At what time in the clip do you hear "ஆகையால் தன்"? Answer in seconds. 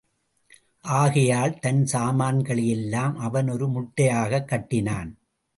0.81-1.85